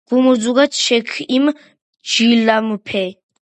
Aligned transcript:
გუმორძგუა! 0.09 0.65
ჩქიმ 0.81 1.45
ჯიმალეფ 2.09 2.87